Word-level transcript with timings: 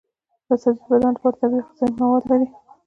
دا 0.47 0.55
سبزی 0.63 0.83
د 0.85 0.89
بدن 0.91 1.11
لپاره 1.15 1.39
طبیعي 1.41 1.61
غذایي 1.67 1.93
مواد 1.99 2.23
لري. 2.29 2.47